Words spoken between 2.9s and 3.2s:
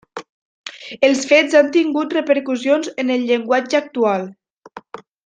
en